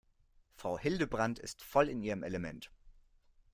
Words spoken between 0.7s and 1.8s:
Hildebrand ist